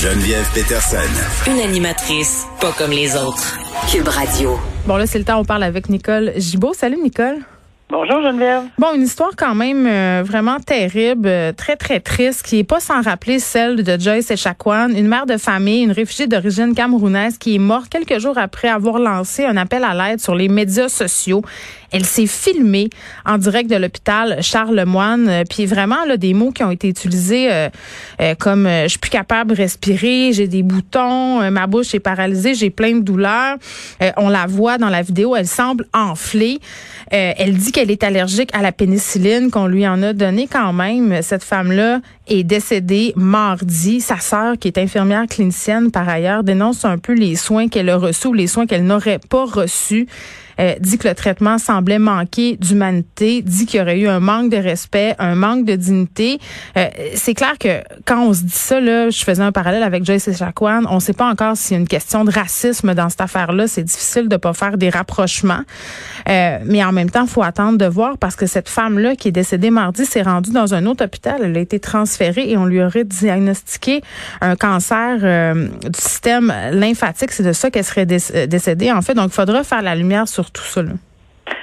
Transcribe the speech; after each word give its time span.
Geneviève 0.00 0.48
Peterson. 0.54 0.96
Une 1.46 1.60
animatrice 1.60 2.46
pas 2.58 2.72
comme 2.72 2.90
les 2.90 3.14
autres. 3.16 3.58
Cube 3.92 4.08
Radio. 4.08 4.58
Bon, 4.86 4.96
là, 4.96 5.06
c'est 5.06 5.18
le 5.18 5.26
temps, 5.26 5.38
on 5.38 5.44
parle 5.44 5.62
avec 5.62 5.90
Nicole 5.90 6.32
Gibault. 6.38 6.72
Salut, 6.72 6.96
Nicole. 7.02 7.36
Bonjour 7.90 8.22
Geneviève. 8.22 8.62
Bon, 8.78 8.94
une 8.94 9.02
histoire 9.02 9.32
quand 9.36 9.56
même 9.56 9.84
euh, 9.84 10.22
vraiment 10.24 10.60
terrible, 10.60 11.26
euh, 11.26 11.52
très 11.52 11.74
très 11.74 11.98
triste, 11.98 12.46
qui 12.46 12.60
est 12.60 12.64
pas 12.64 12.78
sans 12.78 13.02
rappeler 13.02 13.40
celle 13.40 13.82
de 13.82 14.00
Joyce 14.00 14.30
Echaquan, 14.30 14.90
une 14.90 15.08
mère 15.08 15.26
de 15.26 15.36
famille, 15.36 15.82
une 15.82 15.90
réfugiée 15.90 16.28
d'origine 16.28 16.72
camerounaise 16.72 17.36
qui 17.36 17.56
est 17.56 17.58
morte 17.58 17.88
quelques 17.88 18.20
jours 18.20 18.38
après 18.38 18.68
avoir 18.68 19.00
lancé 19.00 19.44
un 19.44 19.56
appel 19.56 19.82
à 19.82 19.92
l'aide 19.92 20.20
sur 20.20 20.36
les 20.36 20.48
médias 20.48 20.88
sociaux. 20.88 21.42
Elle 21.90 22.04
s'est 22.04 22.28
filmée 22.28 22.90
en 23.26 23.38
direct 23.38 23.68
de 23.68 23.74
l'hôpital 23.74 24.40
Charlemagne, 24.40 25.26
euh, 25.28 25.42
puis 25.50 25.66
vraiment 25.66 26.04
là 26.06 26.16
des 26.16 26.32
mots 26.32 26.52
qui 26.52 26.62
ont 26.62 26.70
été 26.70 26.88
utilisés 26.88 27.50
comme 28.38 28.68
je 28.68 28.88
suis 28.88 28.98
plus 28.98 29.10
capable 29.10 29.50
de 29.50 29.56
respirer, 29.56 30.32
j'ai 30.32 30.46
des 30.46 30.62
boutons, 30.62 31.50
ma 31.50 31.66
bouche 31.66 31.94
est 31.94 32.00
paralysée, 32.00 32.54
j'ai 32.54 32.70
plein 32.70 32.96
de 32.96 33.00
douleurs. 33.00 33.56
on 34.16 34.28
la 34.28 34.46
voit 34.46 34.78
dans 34.78 34.88
la 34.88 35.02
vidéo, 35.02 35.34
elle 35.34 35.46
semble 35.46 35.86
enflée. 35.92 36.60
elle 37.10 37.54
dit 37.54 37.72
qu'elle 37.80 37.90
est 37.90 38.04
allergique 38.04 38.50
à 38.52 38.60
la 38.60 38.72
pénicilline 38.72 39.50
qu'on 39.50 39.66
lui 39.66 39.88
en 39.88 40.02
a 40.02 40.12
donné 40.12 40.46
quand 40.46 40.74
même. 40.74 41.22
Cette 41.22 41.42
femme-là 41.42 42.00
est 42.28 42.44
décédée 42.44 43.14
mardi. 43.16 44.02
Sa 44.02 44.18
sœur, 44.18 44.58
qui 44.58 44.68
est 44.68 44.76
infirmière 44.76 45.24
clinicienne 45.26 45.90
par 45.90 46.06
ailleurs, 46.06 46.44
dénonce 46.44 46.84
un 46.84 46.98
peu 46.98 47.14
les 47.14 47.36
soins 47.36 47.68
qu'elle 47.68 47.88
a 47.88 47.96
reçus 47.96 48.26
ou 48.26 48.34
les 48.34 48.48
soins 48.48 48.66
qu'elle 48.66 48.84
n'aurait 48.84 49.18
pas 49.30 49.46
reçus. 49.46 50.06
Euh, 50.60 50.74
dit 50.80 50.98
que 50.98 51.08
le 51.08 51.14
traitement 51.14 51.58
semblait 51.58 51.98
manquer 51.98 52.56
d'humanité, 52.56 53.42
dit 53.42 53.66
qu'il 53.66 53.80
y 53.80 53.82
aurait 53.82 53.98
eu 53.98 54.08
un 54.08 54.20
manque 54.20 54.50
de 54.50 54.58
respect, 54.58 55.14
un 55.18 55.34
manque 55.34 55.64
de 55.64 55.74
dignité. 55.74 56.38
Euh, 56.76 56.86
c'est 57.14 57.34
clair 57.34 57.56
que 57.58 57.82
quand 58.04 58.26
on 58.26 58.34
se 58.34 58.42
dit 58.42 58.50
ça, 58.52 58.80
là, 58.80 59.08
je 59.08 59.24
faisais 59.24 59.42
un 59.42 59.52
parallèle 59.52 59.82
avec 59.82 60.04
Joyce 60.04 60.28
Echaquan, 60.28 60.82
on 60.90 60.96
ne 60.96 61.00
sait 61.00 61.14
pas 61.14 61.28
encore 61.28 61.56
s'il 61.56 61.72
y 61.72 61.78
a 61.78 61.80
une 61.80 61.88
question 61.88 62.24
de 62.24 62.30
racisme 62.30 62.94
dans 62.94 63.08
cette 63.08 63.22
affaire-là. 63.22 63.68
C'est 63.68 63.84
difficile 63.84 64.28
de 64.28 64.36
pas 64.36 64.52
faire 64.52 64.76
des 64.76 64.90
rapprochements. 64.90 65.62
Euh, 66.28 66.58
mais 66.64 66.84
en 66.84 66.92
même 66.92 67.10
temps, 67.10 67.22
il 67.22 67.30
faut 67.30 67.42
attendre 67.42 67.78
de 67.78 67.86
voir 67.86 68.18
parce 68.18 68.36
que 68.36 68.46
cette 68.46 68.68
femme-là 68.68 69.16
qui 69.16 69.28
est 69.28 69.32
décédée 69.32 69.70
mardi 69.70 70.04
s'est 70.04 70.22
rendue 70.22 70.52
dans 70.52 70.74
un 70.74 70.84
autre 70.84 71.04
hôpital. 71.04 71.40
Elle 71.42 71.56
a 71.56 71.60
été 71.60 71.80
transférée 71.80 72.50
et 72.50 72.56
on 72.58 72.66
lui 72.66 72.82
aurait 72.82 73.04
diagnostiqué 73.04 74.02
un 74.42 74.56
cancer 74.56 75.54
du 75.84 75.98
système 75.98 76.52
lymphatique. 76.72 77.32
C'est 77.32 77.42
de 77.42 77.52
ça 77.52 77.70
qu'elle 77.70 77.84
serait 77.84 78.06
décédée, 78.06 78.92
en 78.92 79.00
fait. 79.00 79.14
Donc, 79.14 79.28
il 79.28 79.34
faudra 79.34 79.64
faire 79.64 79.82
la 79.82 79.94
lumière 79.94 80.28
sur 80.28 80.49
tout 80.52 80.62
ça. 80.62 80.82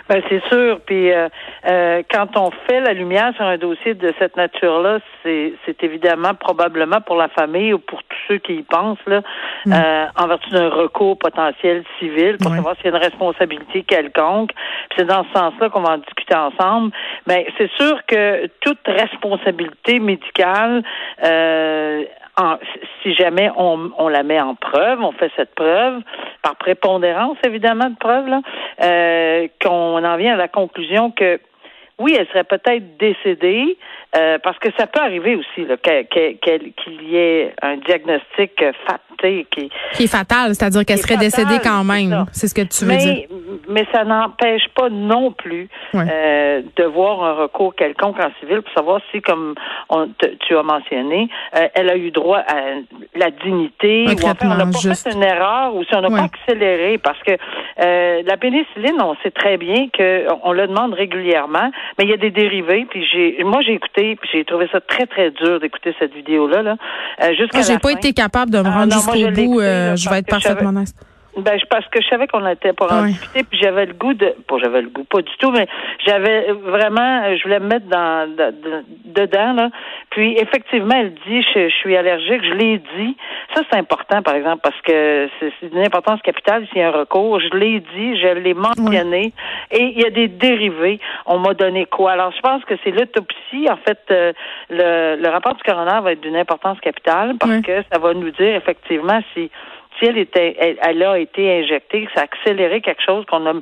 Ben, 0.09 0.21
c'est 0.29 0.41
sûr. 0.47 0.79
Puis 0.85 1.11
euh, 1.11 1.27
euh, 1.67 2.01
quand 2.09 2.37
on 2.37 2.51
fait 2.67 2.79
la 2.79 2.93
lumière 2.93 3.33
sur 3.35 3.45
un 3.45 3.57
dossier 3.57 3.93
de 3.93 4.13
cette 4.19 4.37
nature-là, 4.37 4.99
c'est, 5.21 5.53
c'est 5.65 5.83
évidemment 5.83 6.33
probablement 6.33 7.01
pour 7.01 7.17
la 7.17 7.27
famille 7.27 7.73
ou 7.73 7.79
pour 7.79 8.01
tous 8.03 8.17
ceux 8.27 8.37
qui 8.37 8.55
y 8.55 8.63
pensent 8.63 9.05
là, 9.05 9.21
mm. 9.65 9.73
euh, 9.73 10.05
en 10.15 10.27
vertu 10.27 10.49
d'un 10.51 10.69
recours 10.69 11.17
potentiel 11.17 11.83
civil 11.99 12.37
pour 12.37 12.51
savoir 12.51 12.75
s'il 12.77 12.85
y 12.85 12.87
a 12.87 12.97
une 12.97 13.03
responsabilité 13.03 13.83
quelconque. 13.83 14.51
Puis 14.89 14.99
c'est 14.99 15.05
dans 15.05 15.25
ce 15.25 15.39
sens-là 15.39 15.69
qu'on 15.69 15.81
va 15.81 15.93
en 15.93 15.97
discuter 15.97 16.35
ensemble. 16.35 16.91
Mais 17.27 17.45
ben, 17.45 17.53
c'est 17.57 17.71
sûr 17.71 17.99
que 18.05 18.47
toute 18.61 18.79
responsabilité 18.87 19.99
médicale 19.99 20.83
si 23.01 23.13
jamais 23.15 23.49
on, 23.57 23.91
on, 23.97 24.07
la 24.07 24.23
met 24.23 24.39
en 24.39 24.55
preuve, 24.55 25.01
on 25.01 25.11
fait 25.11 25.31
cette 25.35 25.55
preuve, 25.55 26.01
par 26.43 26.55
prépondérance 26.55 27.37
évidemment 27.43 27.89
de 27.89 27.95
preuve, 27.95 28.27
euh, 28.83 29.47
qu'on 29.61 30.03
en 30.03 30.17
vient 30.17 30.33
à 30.33 30.37
la 30.37 30.47
conclusion 30.47 31.11
que 31.11 31.39
oui, 31.99 32.15
elle 32.17 32.27
serait 32.27 32.43
peut-être 32.43 32.97
décédée, 32.97 33.77
euh, 34.15 34.37
parce 34.43 34.57
que 34.59 34.69
ça 34.77 34.87
peut 34.87 35.01
arriver 35.01 35.35
aussi 35.35 35.67
qu'il 35.83 37.01
y 37.09 37.17
ait 37.17 37.53
un 37.61 37.77
diagnostic 37.77 38.51
fat, 38.85 38.99
qui, 39.19 39.69
qui 39.93 40.03
est 40.03 40.07
fatal, 40.07 40.53
c'est-à-dire 40.53 40.85
qu'elle 40.85 40.99
serait 40.99 41.17
décédée 41.17 41.57
quand 41.63 41.83
même. 41.83 42.25
C'est 42.31 42.47
ce 42.47 42.53
que 42.53 42.61
tu 42.61 42.85
veux 42.85 42.97
dire. 42.97 43.27
Mais 43.69 43.85
ça 43.91 44.03
n'empêche 44.03 44.67
pas 44.75 44.89
non 44.89 45.31
plus 45.31 45.69
euh, 45.95 46.61
de 46.75 46.83
voir 46.83 47.23
un 47.23 47.33
recours 47.33 47.75
quelconque 47.75 48.19
en 48.19 48.31
civil 48.39 48.61
pour 48.61 48.73
savoir 48.73 49.01
si, 49.11 49.21
comme 49.21 49.55
on, 49.89 50.07
tu 50.39 50.55
as 50.55 50.63
mentionné, 50.63 51.29
euh, 51.55 51.67
elle 51.73 51.89
a 51.89 51.97
eu 51.97 52.11
droit 52.11 52.39
à 52.39 52.79
la 53.15 53.31
dignité, 53.31 54.05
ou 54.07 54.11
enfin, 54.11 54.35
on 54.43 54.55
n'a 54.55 54.65
pas 54.65 54.95
fait 54.95 55.13
une 55.13 55.23
erreur, 55.23 55.75
ou 55.75 55.83
si 55.83 55.95
on 55.95 56.01
n'a 56.01 56.09
pas 56.09 56.23
accéléré, 56.23 56.97
parce 56.97 57.21
que 57.23 57.31
euh, 57.79 58.21
la 58.25 58.37
pénicilline, 58.37 59.01
on 59.01 59.15
sait 59.23 59.31
très 59.31 59.57
bien 59.57 59.87
qu'on 59.95 60.51
le 60.51 60.67
demande 60.67 60.93
régulièrement, 60.93 61.71
mais 61.97 62.05
il 62.05 62.09
y 62.09 62.13
a 62.13 62.17
des 62.17 62.31
dérivés. 62.31 62.85
Puis 62.89 63.05
j'ai, 63.11 63.43
moi 63.43 63.61
j'ai 63.61 63.73
écouté, 63.73 64.15
puis 64.15 64.29
j'ai 64.31 64.45
trouvé 64.45 64.67
ça 64.71 64.79
très 64.81 65.05
très 65.05 65.31
dur 65.31 65.59
d'écouter 65.59 65.95
cette 65.99 66.13
vidéo 66.13 66.47
là. 66.47 66.75
euh, 67.21 67.33
jusqu'à 67.35 67.61
j'ai 67.61 67.79
pas 67.79 67.91
été 67.91 68.13
capable 68.13 68.51
de 68.51 68.59
me 68.59 68.67
ah, 68.67 68.71
rendre 68.71 68.93
jusqu'au 68.93 69.31
bout. 69.31 69.59
Euh, 69.59 69.95
je 69.95 70.09
vais 70.09 70.19
être 70.19 70.27
parfaitement 70.27 70.69
honnête. 70.69 70.93
Ben, 71.37 71.59
parce 71.69 71.85
que 71.89 72.01
je 72.01 72.07
savais 72.07 72.25
qu'on 72.27 72.47
était 72.47 72.73
pour 72.73 72.91
en 72.91 73.05
discuter, 73.05 73.43
puis 73.43 73.59
j'avais 73.61 73.85
le 73.85 73.93
goût 73.93 74.15
de, 74.15 74.33
pas 74.47 74.55
j'avais 74.57 74.81
le 74.81 74.89
goût, 74.89 75.03
pas 75.03 75.21
du 75.21 75.31
tout, 75.37 75.51
mais 75.51 75.67
j'avais 76.03 76.51
vraiment, 76.51 77.35
je 77.37 77.43
voulais 77.43 77.59
me 77.59 77.67
mettre 77.67 77.85
dans, 77.85 78.27
dedans 79.05 79.53
là. 79.53 79.69
Puis 80.09 80.35
effectivement, 80.39 80.95
elle 80.95 81.13
dit, 81.27 81.45
je, 81.53 81.69
suis 81.69 81.95
allergique, 81.95 82.43
je 82.43 82.53
l'ai 82.53 82.81
dit. 82.97 83.15
Ça 83.57 83.63
c'est 83.71 83.79
important, 83.79 84.21
par 84.21 84.35
exemple, 84.35 84.59
parce 84.61 84.79
que 84.81 85.27
c'est 85.39 85.69
d'une 85.71 85.83
importance 85.83 86.21
capitale 86.21 86.67
s'il 86.67 86.77
y 86.77 86.81
a 86.83 86.89
un 86.89 86.91
recours. 86.91 87.39
Je 87.39 87.57
l'ai 87.57 87.79
dit, 87.79 88.15
je 88.21 88.27
l'ai 88.27 88.53
mentionné, 88.53 89.33
et 89.71 89.81
il 89.81 89.99
y 89.99 90.05
a 90.05 90.11
des 90.11 90.27
dérivés. 90.27 90.99
On 91.25 91.39
m'a 91.39 91.55
donné 91.55 91.87
quoi? 91.87 92.11
Alors 92.11 92.31
je 92.31 92.39
pense 92.41 92.63
que 92.65 92.75
c'est 92.83 92.91
l'autopsie. 92.91 93.67
En 93.67 93.77
fait, 93.77 93.99
euh, 94.11 94.31
le, 94.69 95.19
le 95.19 95.29
rapport 95.29 95.55
du 95.55 95.63
coroner 95.63 95.99
va 96.03 96.11
être 96.11 96.21
d'une 96.21 96.35
importance 96.35 96.79
capitale 96.81 97.33
parce 97.39 97.61
que 97.61 97.81
ça 97.91 97.97
va 97.97 98.13
nous 98.13 98.29
dire 98.29 98.57
effectivement 98.57 99.21
si 99.33 99.49
si 99.99 100.05
elle 100.05 100.17
était, 100.17 100.77
elle, 100.81 101.03
a 101.03 101.17
été 101.17 101.59
injectée, 101.59 102.07
ça 102.13 102.21
a 102.21 102.23
accéléré 102.23 102.81
quelque 102.81 103.01
chose 103.05 103.25
qu'on 103.25 103.45
a, 103.45 103.53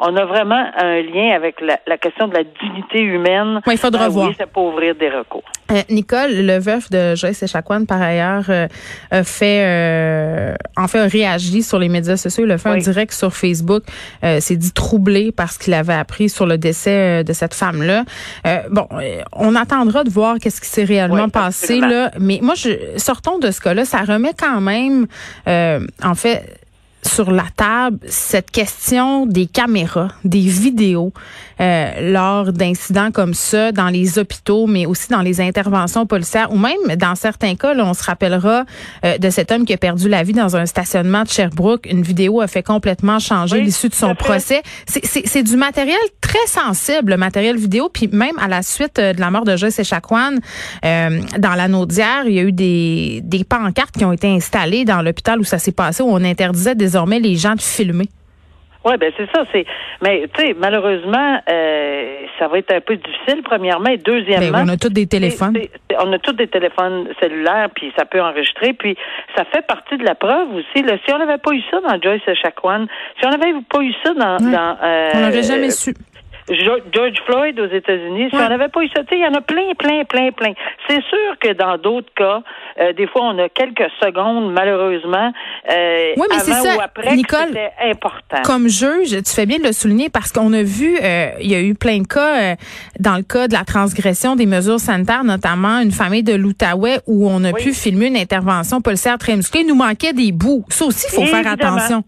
on 0.00 0.16
a 0.16 0.24
vraiment 0.24 0.64
un 0.76 1.00
lien 1.02 1.34
avec 1.34 1.60
la, 1.60 1.78
la 1.86 1.98
question 1.98 2.28
de 2.28 2.34
la 2.34 2.44
dignité 2.44 3.00
humaine. 3.00 3.60
Oui, 3.66 3.74
il 3.74 3.78
faudra 3.78 4.06
euh, 4.06 4.08
voir. 4.08 4.28
Oui, 4.28 4.34
ça 4.38 4.46
peut 4.46 4.60
ouvrir 4.60 4.94
des 4.94 5.10
recours. 5.10 5.44
Euh, 5.72 5.82
Nicole, 5.88 6.32
le 6.32 6.58
veuf 6.58 6.90
de 6.90 7.14
Joyce 7.14 7.42
Echaquan, 7.42 7.86
par 7.86 8.00
ailleurs, 8.00 8.44
euh, 8.50 8.68
a 9.10 9.24
fait, 9.24 9.64
euh, 9.64 10.54
en 10.76 10.88
fait, 10.88 10.98
a 10.98 11.06
réagi 11.06 11.62
sur 11.62 11.78
les 11.78 11.88
médias 11.88 12.16
sociaux. 12.16 12.44
Il 12.44 12.50
a 12.52 12.58
fait 12.58 12.68
un 12.68 12.76
direct 12.76 13.12
sur 13.12 13.34
Facebook. 13.34 13.84
s'est 14.22 14.56
dit 14.56 14.72
troublé 14.72 15.32
parce 15.32 15.56
qu'il 15.56 15.74
avait 15.74 15.94
appris 15.94 16.28
sur 16.28 16.46
le 16.46 16.58
décès 16.58 17.24
de 17.24 17.32
cette 17.32 17.54
femme-là. 17.54 18.04
bon, 18.70 18.86
on 19.32 19.54
attendra 19.54 20.04
de 20.04 20.10
voir 20.10 20.36
qu'est-ce 20.38 20.60
qui 20.60 20.68
s'est 20.68 20.84
réellement 20.84 21.28
passé 21.28 21.80
là. 21.80 22.10
Mais 22.18 22.40
moi, 22.42 22.54
je, 22.54 22.70
sortons 22.98 23.38
de 23.38 23.50
ce 23.50 23.60
cas-là. 23.60 23.84
Ça 23.84 24.00
remet 24.00 24.32
quand 24.38 24.60
même, 24.60 25.06
en 26.02 26.14
fait, 26.14 26.63
sur 27.06 27.30
la 27.30 27.44
table 27.56 27.98
cette 28.08 28.50
question 28.50 29.26
des 29.26 29.46
caméras, 29.46 30.08
des 30.24 30.40
vidéos 30.40 31.12
euh, 31.60 32.12
lors 32.12 32.52
d'incidents 32.52 33.10
comme 33.10 33.34
ça 33.34 33.72
dans 33.72 33.88
les 33.88 34.18
hôpitaux, 34.18 34.66
mais 34.66 34.86
aussi 34.86 35.08
dans 35.08 35.22
les 35.22 35.40
interventions 35.40 36.06
policières 36.06 36.52
ou 36.52 36.58
même 36.58 36.96
dans 36.96 37.14
certains 37.14 37.54
cas, 37.54 37.74
là, 37.74 37.84
on 37.86 37.94
se 37.94 38.04
rappellera 38.04 38.64
euh, 39.04 39.18
de 39.18 39.30
cet 39.30 39.52
homme 39.52 39.64
qui 39.64 39.72
a 39.72 39.76
perdu 39.76 40.08
la 40.08 40.22
vie 40.22 40.32
dans 40.32 40.56
un 40.56 40.66
stationnement 40.66 41.22
de 41.22 41.28
Sherbrooke. 41.28 41.86
Une 41.90 42.02
vidéo 42.02 42.40
a 42.40 42.46
fait 42.46 42.62
complètement 42.62 43.18
changer 43.18 43.60
l'issue 43.60 43.88
de 43.88 43.94
son 43.94 44.14
procès. 44.14 44.62
C'est 44.86 45.42
du 45.42 45.56
matériel 45.56 45.98
très 46.20 46.46
sensible, 46.46 47.12
le 47.12 47.16
matériel 47.16 47.56
vidéo, 47.56 47.88
puis 47.92 48.08
même 48.08 48.38
à 48.40 48.48
la 48.48 48.62
suite 48.62 48.98
euh, 48.98 49.12
de 49.12 49.20
la 49.20 49.30
mort 49.30 49.44
de 49.44 49.56
Joyce 49.56 49.78
Echaquan, 49.78 50.36
euh, 50.84 51.20
dans 51.38 51.54
l'anneau 51.54 51.86
d'hier, 51.86 52.24
il 52.26 52.34
y 52.34 52.38
a 52.38 52.42
eu 52.42 52.52
des, 52.52 53.20
des 53.22 53.44
pancartes 53.44 53.94
qui 53.96 54.04
ont 54.04 54.12
été 54.12 54.28
installées 54.28 54.84
dans 54.84 55.02
l'hôpital 55.02 55.38
où 55.38 55.44
ça 55.44 55.58
s'est 55.58 55.72
passé, 55.72 56.02
où 56.02 56.08
on 56.08 56.24
interdisait 56.24 56.74
des 56.74 56.93
désormais 56.94 57.18
les 57.18 57.34
gens 57.34 57.54
de 57.54 57.60
filmer. 57.60 58.08
Oui, 58.84 58.96
ben 59.00 59.10
c'est 59.16 59.26
ça. 59.34 59.44
C'est, 59.50 59.64
mais 60.02 60.28
tu 60.34 60.44
sais, 60.44 60.54
malheureusement, 60.54 61.40
euh, 61.50 62.26
ça 62.38 62.48
va 62.48 62.58
être 62.58 62.70
un 62.70 62.82
peu 62.82 62.96
difficile. 62.96 63.42
Premièrement, 63.42 63.88
et 63.88 63.96
deuxièmement, 63.96 64.58
ben, 64.58 64.66
on 64.66 64.68
a 64.68 64.76
tous 64.76 64.90
des 64.90 65.06
téléphones. 65.06 65.58
on 65.98 66.12
a 66.12 66.18
tous 66.18 66.34
des 66.34 66.48
téléphones 66.48 67.08
cellulaires, 67.18 67.70
puis 67.74 67.92
ça 67.96 68.04
peut 68.04 68.20
enregistrer, 68.20 68.74
puis 68.74 68.94
ça 69.34 69.44
fait 69.46 69.66
partie 69.66 69.96
de 69.96 70.04
la 70.04 70.14
preuve 70.14 70.54
aussi. 70.54 70.84
si 70.84 71.12
on 71.14 71.18
n'avait 71.18 71.38
pas 71.38 71.52
eu 71.52 71.62
ça 71.70 71.80
dans 71.80 72.00
Joyce 72.00 72.22
Chacuan, 72.42 72.86
si 73.18 73.26
on 73.26 73.30
n'avait 73.30 73.54
pas 73.70 73.80
eu 73.80 73.94
ça 74.04 74.12
dans, 74.12 74.36
dans 74.36 74.76
euh, 74.82 75.10
on 75.14 75.20
n'aurait 75.20 75.42
jamais 75.42 75.70
su. 75.70 75.94
George 76.48 77.16
Floyd 77.24 77.58
aux 77.58 77.74
États-Unis, 77.74 78.28
si 78.30 78.36
on 78.36 78.48
n'avait 78.48 78.68
pas 78.68 78.82
eu 78.82 78.88
ça, 78.94 79.02
il 79.10 79.18
y 79.18 79.26
en 79.26 79.34
a 79.34 79.40
plein, 79.40 79.72
plein, 79.78 80.04
plein, 80.04 80.30
plein. 80.30 80.52
C'est 80.88 81.02
sûr 81.02 81.38
que 81.40 81.52
dans 81.54 81.78
d'autres 81.78 82.12
cas, 82.14 82.42
euh, 82.80 82.92
des 82.92 83.06
fois, 83.06 83.22
on 83.22 83.38
a 83.38 83.48
quelques 83.48 83.90
secondes, 84.02 84.52
malheureusement, 84.52 85.32
euh, 85.70 86.12
oui, 86.16 86.26
mais 86.28 86.36
avant 86.36 86.62
ça, 86.62 86.76
ou 86.76 86.80
après, 86.80 87.16
Nicole, 87.16 87.48
c'était 87.48 87.72
important. 87.82 88.42
Comme 88.44 88.68
juge, 88.68 89.10
tu 89.22 89.34
fais 89.34 89.46
bien 89.46 89.58
de 89.58 89.64
le 89.64 89.72
souligner 89.72 90.10
parce 90.10 90.32
qu'on 90.32 90.52
a 90.52 90.62
vu, 90.62 90.98
euh, 91.02 91.30
il 91.40 91.50
y 91.50 91.54
a 91.54 91.60
eu 91.60 91.74
plein 91.74 92.00
de 92.00 92.06
cas, 92.06 92.52
euh, 92.52 92.54
dans 93.00 93.16
le 93.16 93.22
cas 93.22 93.48
de 93.48 93.54
la 93.54 93.64
transgression 93.64 94.36
des 94.36 94.46
mesures 94.46 94.80
sanitaires, 94.80 95.24
notamment 95.24 95.80
une 95.80 95.92
famille 95.92 96.22
de 96.22 96.34
l'Outaouais 96.34 96.98
où 97.06 97.28
on 97.28 97.42
a 97.44 97.52
pu 97.52 97.72
filmer 97.72 98.08
une 98.08 98.16
intervention 98.16 98.82
policière 98.82 99.16
très 99.18 99.36
musclée. 99.36 99.60
Il 99.62 99.68
nous 99.68 99.74
manquait 99.74 100.12
des 100.12 100.32
bouts. 100.32 100.64
Ça 100.68 100.84
aussi, 100.84 101.06
il 101.10 101.14
faut 101.14 101.26
faire 101.26 101.50
attention. 101.50 102.04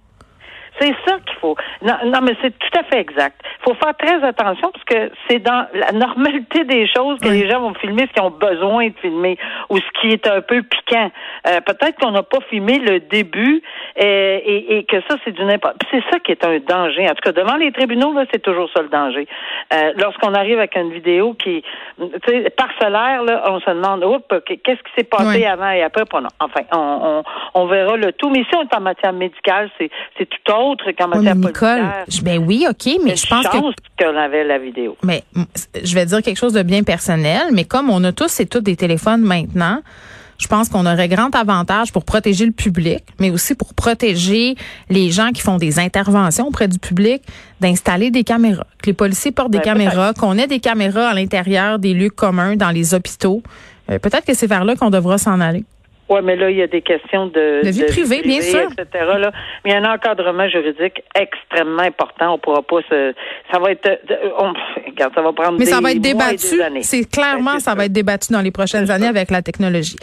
C'est 0.78 0.94
ça 1.06 1.17
qu'il 1.25 1.38
faut. 1.40 1.56
Non, 1.82 1.94
non 2.05 2.20
mais 2.23 2.37
c'est 2.43 2.56
tout 2.58 2.78
à 2.78 2.82
fait 2.84 3.00
exact. 3.00 3.40
Il 3.61 3.64
faut 3.64 3.75
faire 3.75 3.96
très 3.96 4.23
attention 4.23 4.70
parce 4.70 4.84
que 4.84 5.11
c'est 5.28 5.38
dans 5.38 5.67
la 5.73 5.93
normalité 5.93 6.64
des 6.64 6.87
choses 6.87 7.19
que 7.20 7.28
les 7.28 7.49
gens 7.49 7.61
vont 7.61 7.75
filmer 7.75 8.06
ce 8.08 8.12
qu'ils 8.12 8.23
ont 8.23 8.31
besoin 8.31 8.88
de 8.88 8.94
filmer 9.00 9.38
ou 9.70 9.78
ce 9.78 10.00
qui 10.00 10.08
est 10.08 10.26
un 10.26 10.43
peu 10.43 10.62
piquant. 10.62 11.11
Euh, 11.46 11.61
peut-être 11.61 11.99
qu'on 11.99 12.11
n'a 12.11 12.23
pas 12.23 12.40
filmé 12.50 12.78
le 12.78 13.00
début 13.00 13.62
euh, 14.02 14.38
et, 14.44 14.78
et, 14.78 14.84
que 14.84 15.00
ça, 15.08 15.17
c'est 15.25 15.32
du 15.32 15.44
n'importe. 15.44 15.76
C'est 15.90 16.02
ça 16.11 16.19
qui 16.20 16.32
est 16.32 16.44
un 16.44 16.58
danger. 16.58 17.05
En 17.05 17.14
tout 17.14 17.23
cas, 17.23 17.32
devant 17.32 17.56
les 17.56 17.73
tribunaux, 17.73 18.12
là, 18.12 18.25
c'est 18.32 18.43
toujours 18.43 18.69
ça 18.75 18.82
le 18.82 18.88
danger. 18.88 19.26
Euh, 19.73 19.93
lorsqu'on 19.96 20.34
arrive 20.34 20.58
avec 20.58 20.76
une 20.76 20.93
vidéo 20.93 21.34
qui, 21.34 21.62
tu 21.99 22.08
sais, 22.26 22.50
parcellaire, 22.50 23.23
là, 23.23 23.44
on 23.50 23.61
se 23.61 23.70
demande, 23.70 24.05
qu'est-ce 24.44 24.82
qui 24.82 24.93
s'est 24.96 25.05
passé 25.05 25.46
avant 25.46 25.70
et 25.70 25.82
après? 25.82 26.02
Enfin, 26.12 26.61
on, 26.73 27.23
on, 27.55 27.62
on, 27.62 27.67
verra 27.67 27.96
le 27.96 28.12
tout. 28.12 28.31
Mais 28.31 28.44
si 28.50 28.56
on 28.56 28.62
est 28.62 28.75
en 28.75 28.81
matière 28.81 29.12
médicale, 29.12 29.70
c'est, 29.78 29.90
c'est 30.19 30.26
tout 30.26 30.52
autre 30.52 30.65
matière 30.74 31.34
oui, 31.36 31.46
Nicole, 31.46 31.82
ben 32.22 32.44
oui, 32.44 32.66
OK, 32.68 32.98
mais 33.04 33.16
je 33.16 33.26
pense 33.26 33.46
que... 33.46 33.56
qu'on 33.56 34.16
avait 34.16 34.44
la 34.44 34.58
vidéo. 34.58 34.96
Mais 35.02 35.22
je 35.82 35.94
vais 35.94 36.06
dire 36.06 36.22
quelque 36.22 36.38
chose 36.38 36.52
de 36.52 36.62
bien 36.62 36.82
personnel, 36.82 37.48
mais 37.52 37.64
comme 37.64 37.90
on 37.90 38.02
a 38.04 38.12
tous 38.12 38.40
et 38.40 38.46
toutes 38.46 38.64
des 38.64 38.76
téléphones 38.76 39.22
maintenant, 39.22 39.80
je 40.38 40.48
pense 40.48 40.68
qu'on 40.68 40.86
aurait 40.86 41.08
grand 41.08 41.34
avantage 41.34 41.92
pour 41.92 42.04
protéger 42.04 42.44
le 42.44 42.52
public, 42.52 43.02
mais 43.18 43.30
aussi 43.30 43.54
pour 43.54 43.74
protéger 43.74 44.54
les 44.90 45.10
gens 45.10 45.30
qui 45.30 45.42
font 45.42 45.56
des 45.56 45.78
interventions 45.78 46.46
auprès 46.46 46.68
du 46.68 46.78
public, 46.78 47.22
d'installer 47.60 48.10
des 48.10 48.24
caméras. 48.24 48.66
Que 48.82 48.86
les 48.86 48.92
policiers 48.92 49.32
portent 49.32 49.52
des 49.52 49.60
caméras, 49.60 50.12
qu'on 50.12 50.36
ait 50.36 50.46
des 50.46 50.60
caméras 50.60 51.08
à 51.08 51.14
l'intérieur 51.14 51.78
des 51.78 51.94
lieux 51.94 52.10
communs 52.10 52.56
dans 52.56 52.70
les 52.70 52.94
hôpitaux. 52.94 53.42
Euh, 53.90 53.98
peut-être 53.98 54.26
que 54.26 54.34
c'est 54.34 54.46
vers 54.46 54.64
là 54.64 54.76
qu'on 54.76 54.90
devra 54.90 55.16
s'en 55.16 55.40
aller. 55.40 55.64
Oui, 56.08 56.20
mais 56.23 56.37
là, 56.37 56.50
il 56.50 56.56
y 56.56 56.62
a 56.62 56.69
des 56.69 56.82
questions 56.82 57.26
de, 57.26 57.64
de 57.64 57.70
vie 57.70 57.85
privée, 57.87 58.23
bien 58.23 58.41
sûr. 58.41 58.69
Etc., 58.70 59.05
là. 59.19 59.32
Mais 59.64 59.70
il 59.70 59.75
y 59.75 59.76
a 59.76 59.81
un 59.81 59.94
encadrement 59.94 60.49
juridique 60.49 61.03
extrêmement 61.14 61.82
important. 61.82 62.35
On 62.35 62.38
pourra 62.38 62.62
pas 62.62 62.81
se. 62.88 63.12
Ça 63.53 63.58
va 63.58 63.73
être. 63.73 64.00
On, 64.38 64.53
regarde, 64.87 65.12
ça 65.14 65.23
va 65.23 65.32
prendre 65.32 65.58
Mais 65.58 65.64
des 65.64 65.70
ça 65.70 65.81
va 65.81 65.91
être 65.91 66.00
débattu. 66.00 66.61
C'est 66.82 67.11
clairement, 67.11 67.58
ça, 67.58 67.75
va 67.75 67.87
être 67.87 67.93
débattu 67.93 68.32
dans 68.32 68.41
les 68.41 68.53
prochaines 68.53 68.91
années 68.91 69.08
avec 69.08 69.31
la 69.31 69.43
technologie. 69.43 69.97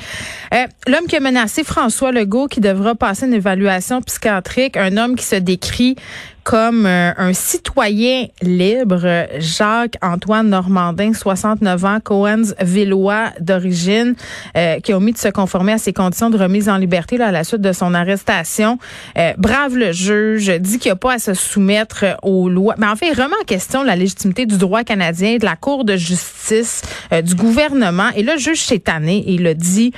Euh, 0.53 0.65
L'homme 0.87 1.07
qui 1.07 1.15
a 1.15 1.21
menacé 1.21 1.63
François 1.63 2.11
Legault, 2.11 2.47
qui 2.47 2.59
devra 2.59 2.95
passer 2.95 3.25
une 3.25 3.33
évaluation 3.33 4.01
psychiatrique, 4.01 4.75
un 4.75 4.97
homme 4.97 5.15
qui 5.15 5.23
se 5.23 5.37
décrit 5.37 5.95
comme 6.43 6.85
euh, 6.85 7.11
un 7.17 7.33
citoyen 7.33 8.27
libre, 8.41 9.27
Jacques-Antoine 9.39 10.49
Normandin, 10.49 11.13
69 11.13 11.85
ans, 11.85 11.99
Cohen's 12.03 12.53
Villois 12.59 13.31
d'origine, 13.39 14.15
euh, 14.57 14.79
qui 14.79 14.91
a 14.91 14.97
omis 14.97 15.13
de 15.13 15.17
se 15.17 15.29
conformer 15.29 15.73
à 15.73 15.77
ses 15.77 15.93
conditions 15.93 16.29
de 16.29 16.37
remise 16.37 16.69
en 16.69 16.77
liberté 16.77 17.17
là, 17.17 17.27
à 17.27 17.31
la 17.31 17.43
suite 17.43 17.61
de 17.61 17.71
son 17.71 17.93
arrestation. 17.93 18.77
Euh, 19.17 19.33
brave 19.37 19.75
le 19.75 19.91
juge, 19.91 20.49
dit 20.59 20.79
qu'il 20.79 20.89
n'y 20.89 20.93
a 20.93 20.97
pas 20.97 21.13
à 21.13 21.19
se 21.19 21.33
soumettre 21.33 22.05
aux 22.21 22.49
lois. 22.49 22.75
Mais 22.77 22.87
en 22.87 22.95
fait, 22.95 23.07
il 23.07 23.21
remet 23.21 23.35
en 23.41 23.45
question 23.45 23.83
la 23.83 23.95
légitimité 23.95 24.45
du 24.45 24.57
droit 24.57 24.83
canadien, 24.83 25.37
de 25.37 25.45
la 25.45 25.55
Cour 25.55 25.85
de 25.85 25.95
justice, 25.95 26.81
du 27.23 27.35
gouvernement. 27.35 28.09
Et 28.15 28.23
là, 28.23 28.33
le 28.33 28.39
juge 28.39 28.61
s'est 28.61 28.79
tanné 28.79 29.23
il 29.27 29.47
a 29.47 29.53
dit 29.53 29.93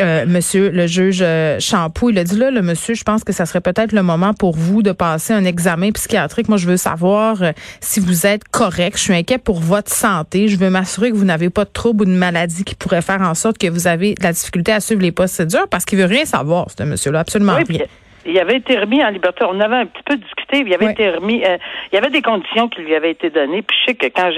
euh, 0.00 0.26
monsieur 0.26 0.70
le 0.70 0.86
juge 0.86 1.20
euh, 1.22 1.58
Champoux, 1.60 2.10
il 2.10 2.18
a 2.18 2.24
dit 2.24 2.36
là, 2.36 2.50
le 2.50 2.62
monsieur, 2.62 2.94
je 2.94 3.04
pense 3.04 3.24
que 3.24 3.32
ça 3.32 3.46
serait 3.46 3.60
peut-être 3.60 3.92
le 3.92 4.02
moment 4.02 4.34
pour 4.34 4.56
vous 4.56 4.82
de 4.82 4.92
passer 4.92 5.32
un 5.32 5.44
examen 5.44 5.90
psychiatrique. 5.92 6.48
Moi, 6.48 6.58
je 6.58 6.66
veux 6.66 6.76
savoir 6.76 7.42
euh, 7.42 7.52
si 7.80 8.00
vous 8.00 8.26
êtes 8.26 8.44
correct. 8.48 8.96
Je 8.96 9.02
suis 9.02 9.14
inquiet 9.14 9.38
pour 9.38 9.60
votre 9.60 9.92
santé. 9.92 10.48
Je 10.48 10.56
veux 10.56 10.70
m'assurer 10.70 11.10
que 11.10 11.16
vous 11.16 11.24
n'avez 11.24 11.50
pas 11.50 11.64
de 11.64 11.70
trouble 11.70 12.02
ou 12.02 12.06
de 12.06 12.10
maladie 12.10 12.64
qui 12.64 12.74
pourrait 12.74 13.02
faire 13.02 13.20
en 13.20 13.34
sorte 13.34 13.58
que 13.58 13.68
vous 13.68 13.86
avez 13.86 14.14
de 14.14 14.22
la 14.22 14.32
difficulté 14.32 14.72
à 14.72 14.80
suivre 14.80 15.02
les 15.02 15.12
procédures 15.12 15.68
parce 15.68 15.84
qu'il 15.84 15.98
veut 15.98 16.04
rien 16.06 16.24
savoir, 16.24 16.66
ce 16.76 16.82
monsieur-là, 16.84 17.20
absolument 17.20 17.56
rien 17.56 17.86
il 18.26 18.38
avait 18.38 18.56
été 18.56 18.78
remis 18.78 19.04
en 19.04 19.10
liberté. 19.10 19.44
On 19.48 19.60
avait 19.60 19.76
un 19.76 19.86
petit 19.86 20.02
peu 20.04 20.16
discuté. 20.16 20.58
Il 20.58 20.74
avait 20.74 20.92
été 20.92 21.10
remis. 21.10 21.42
Euh, 21.44 21.56
il 21.90 21.94
y 21.94 21.98
avait 21.98 22.10
des 22.10 22.22
conditions 22.22 22.68
qui 22.68 22.82
lui 22.82 22.94
avaient 22.94 23.10
été 23.10 23.30
données. 23.30 23.62
Puis 23.62 23.76
je 23.80 23.90
sais 23.90 23.94
que 23.94 24.06
quand 24.06 24.30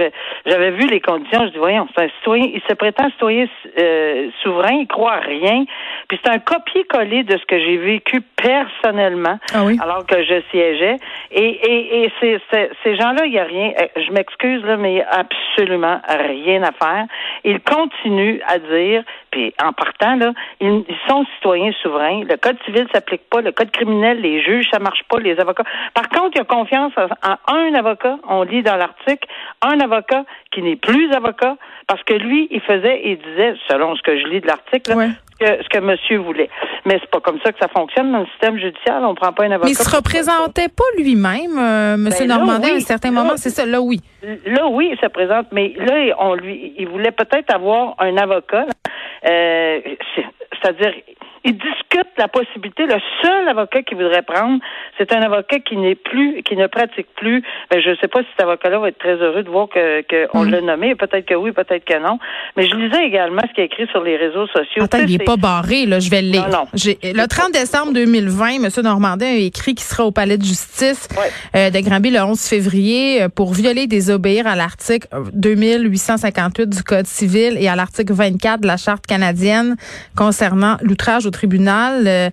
j'avais 0.47 0.71
vu 0.71 0.87
les 0.89 1.01
conditions, 1.01 1.47
je 1.47 1.53
dis 1.53 1.59
voyons, 1.59 1.89
c'est 1.97 2.05
un 2.05 2.09
citoyen. 2.19 2.47
Il 2.55 2.61
se 2.69 2.75
prétend 2.75 3.11
citoyen 3.11 3.47
euh, 3.79 4.31
souverain. 4.43 4.75
Il 4.81 4.87
croit 4.87 5.15
à 5.15 5.21
rien. 5.21 5.65
Puis 6.09 6.19
c'est 6.23 6.31
un 6.31 6.39
copier-coller 6.39 7.25
de 7.25 7.37
ce 7.37 7.45
que 7.47 7.59
j'ai 7.59 7.77
vécu 7.77 8.21
personnellement, 8.21 9.39
ah 9.55 9.65
alors 9.81 10.07
que 10.07 10.23
je 10.23 10.43
siégeais. 10.51 10.97
Et, 11.31 11.45
et, 11.45 12.05
et 12.05 12.13
ces, 12.21 12.41
ces 12.83 12.97
gens-là, 12.97 13.25
il 13.27 13.33
y 13.33 13.39
a 13.39 13.45
rien. 13.45 13.73
Euh, 13.81 13.87
je 13.97 14.13
m'excuse 14.13 14.63
là, 14.65 14.77
mais 14.77 14.95
il 14.95 14.99
y 14.99 15.03
a 15.03 15.09
absolument 15.11 16.01
rien 16.09 16.63
à 16.63 16.73
faire. 16.73 17.07
Ils 17.45 17.61
continuent 17.61 18.41
à 18.47 18.59
dire. 18.59 19.05
Puis 19.33 19.53
en 19.61 19.73
partant 19.73 20.15
là, 20.15 20.33
ils, 20.61 20.85
sont 21.09 21.25
citoyens 21.35 21.73
souverains. 21.83 22.23
Le 22.25 22.37
code 22.37 22.57
civil 22.65 22.87
s'applique 22.95 23.29
pas. 23.29 23.41
Le 23.41 23.51
code 23.51 23.71
criminel, 23.71 24.21
les 24.21 24.43
juges, 24.43 24.67
ça 24.71 24.79
marche 24.79 25.03
pas, 25.09 25.19
les 25.19 25.39
avocats. 25.41 25.65
Par 25.95 26.09
contre, 26.11 26.33
il 26.35 26.39
y 26.39 26.41
a 26.41 26.45
confiance 26.45 26.93
en 26.97 27.55
un 27.55 27.75
avocat, 27.75 28.19
on 28.29 28.43
lit 28.43 28.63
dans 28.63 28.77
l'article, 28.77 29.27
un 29.63 29.81
avocat 29.81 30.25
qui 30.53 30.63
n'est 30.63 30.77
plus 30.77 31.13
avocat, 31.13 31.57
parce 31.87 32.03
que 32.05 32.15
lui, 32.15 32.47
il 32.51 32.61
faisait 32.61 33.01
et 33.05 33.17
disait, 33.17 33.55
selon 33.69 33.97
ce 33.97 34.03
que 34.03 34.19
je 34.19 34.27
lis 34.27 34.41
de 34.41 34.47
l'article, 34.47 34.93
ce 35.41 35.69
que 35.69 35.79
monsieur 35.79 36.19
voulait. 36.19 36.49
Mais 36.85 36.99
c'est 37.01 37.11
pas 37.11 37.21
comme 37.21 37.39
ça 37.45 37.53
que 37.53 37.59
ça 37.59 37.69
fonctionne 37.69 38.13
dans 38.13 38.21
le 38.21 38.27
système 38.27 38.59
judiciaire. 38.59 39.01
On 39.03 39.15
prend 39.15 39.33
pas 39.33 39.45
un 39.45 39.53
avocat. 39.53 39.67
Mais 39.67 39.73
il 39.73 39.77
se 39.77 39.97
représentait 39.97 40.69
pas 40.69 40.85
lui-même, 40.97 41.59
euh, 41.59 41.97
monsieur 41.97 42.27
ben 42.27 42.37
Normandin, 42.37 42.69
à 42.69 42.77
un 42.77 42.81
certain 42.81 43.11
moment. 43.11 43.37
C'est 43.37 43.51
ça, 43.51 43.67
là, 43.67 43.81
oui. 43.81 44.01
Là, 44.23 44.67
oui, 44.71 44.91
il 44.93 44.99
se 44.99 45.07
présente. 45.07 45.47
Mais 45.53 45.75
là, 45.79 46.15
on 46.19 46.35
lui, 46.35 46.75
il 46.79 46.89
voulait 46.89 47.13
peut-être 47.13 47.53
avoir 47.53 47.95
un 47.99 48.17
avocat. 48.17 48.67
Euh, 49.25 49.81
c'est-à-dire, 50.61 50.95
il 51.45 51.55
discute 51.55 52.09
la 52.19 52.29
possibilité. 52.29 52.87
Le 52.87 52.99
seul 53.23 53.49
avocat 53.49 53.83
qu'il 53.83 53.97
voudrait 53.97 54.23
prendre, 54.23 54.61
c'est 54.97 55.13
un 55.13 55.21
avocat 55.23 55.59
qui 55.59 55.77
n'est 55.77 55.95
plus, 55.95 56.43
qui 56.43 56.57
ne 56.57 56.67
pratique 56.67 57.09
plus. 57.17 57.43
Ben, 57.71 57.81
je 57.81 57.91
ne 57.91 57.97
sais 57.97 58.09
pas 58.09 58.21
si 58.21 58.27
cet 58.37 58.45
avocat-là 58.45 58.79
va 58.79 58.89
être 58.89 58.99
très 58.99 59.17
heureux 59.17 59.43
de 59.43 59.51
voir 59.51 59.69
que 59.69 60.03
qu'on 60.31 60.45
mm. 60.45 60.51
l'a 60.51 60.61
nommé. 60.61 60.95
Peut-être 60.95 61.27
que 61.27 61.35
oui, 61.35 61.53
peut-être 61.53 61.85
que 61.85 61.99
non. 61.99 62.19
Mais 62.57 62.69
je 62.69 62.77
lisais 62.77 63.05
également 63.05 63.43
ce 63.49 63.55
qui 63.55 63.61
est 63.61 63.65
écrit 63.65 63.87
sur 63.89 64.03
les 64.03 64.17
réseaux 64.17 64.47
sociaux. 64.49 64.85
Attends, 64.85 64.99
il 65.07 65.19
n'est 65.19 65.25
pas 65.25 65.37
barré, 65.37 65.87
là. 65.87 65.99
Je 65.99 66.11
vais 66.11 66.23
le 66.23 66.29
lire. 66.29 66.49
Non, 66.49 66.59
non. 66.59 66.67
Le 66.75 67.27
30 67.27 67.53
décembre 67.53 67.93
2020, 67.93 68.63
M. 68.63 68.69
Normandin 68.85 69.27
a 69.27 69.37
écrit 69.37 69.75
qu'il 69.75 69.85
sera 69.85 70.05
au 70.05 70.13
palais 70.13 70.39
de 70.39 70.45
justice 70.45 71.09
euh, 71.57 71.71
de 71.71 71.81
Granby 71.81 72.11
le 72.11 72.21
11 72.21 72.41
février 72.41 73.23
euh, 73.23 73.29
pour 73.29 73.53
violer 73.53 73.83
et 73.83 73.87
désobéir 73.87 74.47
à 74.47 74.55
l'article 74.55 75.09
2858 75.33 76.69
du 76.69 76.83
Code 76.85 77.07
civil 77.07 77.57
et 77.59 77.69
à 77.69 77.75
l'article 77.75 78.13
24 78.13 78.61
de 78.61 78.67
la 78.67 78.77
Charte 78.77 79.07
canadienne 79.07 79.77
concernant 80.17 80.77
l'outrage 80.83 81.27
tribunal. 81.33 82.07
Euh, 82.07 82.31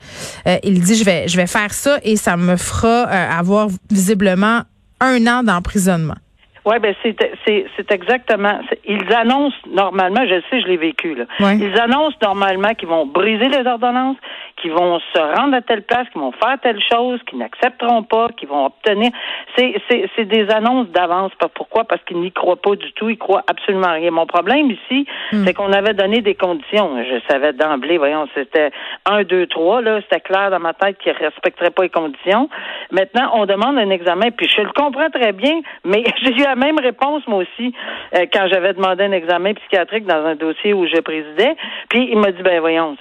euh, 0.48 0.58
il 0.64 0.82
dit 0.82 0.96
je 0.96 1.04
vais 1.04 1.28
je 1.28 1.36
vais 1.36 1.48
faire 1.48 1.74
ça 1.74 2.00
et 2.04 2.16
ça 2.16 2.38
me 2.38 2.56
fera 2.56 3.08
euh, 3.08 3.40
avoir 3.40 3.70
visiblement 3.90 4.62
un 5.00 5.26
an 5.28 5.44
d'emprisonnement. 5.44 6.18
Oui, 6.66 6.80
ben 6.80 6.94
c'est 7.04 7.16
c'est 7.46 7.92
exactement. 7.92 8.60
Ils 8.86 9.14
annoncent 9.14 9.56
normalement, 9.72 10.26
je 10.26 10.42
sais, 10.50 10.62
je 10.62 10.68
l'ai 10.68 10.78
vécu 10.78 11.16
là. 11.16 11.26
Ils 11.40 11.80
annoncent 11.80 12.18
normalement 12.22 12.74
qu'ils 12.76 12.90
vont 12.90 13.06
briser 13.06 13.50
les 13.50 13.66
ordonnances, 13.66 14.18
qui 14.62 14.70
vont 14.70 15.00
se 15.00 15.20
rendre 15.20 15.56
à 15.56 15.62
telle 15.62 15.84
place, 15.84 16.08
qui 16.12 16.20
vont 16.20 16.32
faire 16.34 16.58
telle 16.62 16.80
chose, 16.92 17.20
qui 17.28 17.38
n'accepteront 17.38 18.04
pas, 18.04 18.30
qui 18.38 18.46
vont 18.46 18.66
obtenir. 18.66 19.12
C'est 19.58 20.26
des 20.26 20.50
annonces 20.50 20.88
d'avance. 20.90 21.32
Pourquoi? 21.56 21.86
Parce 21.86 22.04
qu'ils 22.04 22.20
n'y 22.20 22.32
croient 22.32 22.62
pas 22.62 22.76
du 22.76 22.92
tout. 22.94 23.10
Ils 23.10 23.18
croient 23.18 23.44
absolument 23.48 23.94
rien. 23.94 24.12
Mon 24.12 24.26
problème 24.26 24.72
ici, 24.72 25.06
hmm. 25.32 25.46
c'est 25.46 25.54
qu'on 25.54 25.72
avait 25.72 25.94
donné 25.94 26.22
des 26.22 26.36
conditions. 26.36 27.04
Je 27.04 27.20
savais 27.32 27.54
d'emblée, 27.54 27.98
voyons, 27.98 28.28
c'était 28.36 28.72
un, 29.06 29.24
deux, 29.24 29.48
trois, 29.48 29.82
là. 29.82 30.02
C'était 30.02 30.22
clair 30.22 30.52
dans 30.52 30.60
ma 30.60 30.74
tête 30.74 30.98
qu'ils 31.00 31.14
respecteraient 31.14 31.72
pas 31.72 31.84
les 31.84 31.90
conditions. 31.90 32.50
Maintenant, 32.92 33.32
on 33.36 33.46
demande 33.46 33.78
un 33.78 33.90
examen, 33.90 34.32
puis 34.32 34.48
je 34.48 34.62
le 34.62 34.72
comprends 34.72 35.10
très 35.10 35.32
bien, 35.32 35.62
mais 35.86 36.04
j'ai 36.22 36.34
eu 36.34 36.44
la 36.44 36.56
même 36.56 36.80
réponse, 36.80 37.26
moi 37.28 37.40
aussi, 37.40 37.74
euh, 38.16 38.26
quand 38.34 38.48
j'avais 38.52 38.74
demandé 38.74 39.04
un 39.06 39.12
examen 39.12 39.54
psychiatrique 39.54 40.06
dans 40.06 40.26
un 40.26 40.36
dossier 40.36 40.74
où 40.74 40.86
je 40.86 41.00
présidais. 41.00 41.56
Puis 41.90 42.10
il 42.12 42.18
m'a 42.18 42.32
dit, 42.32 42.42
ben 42.42 42.60
voyons, 42.60 42.98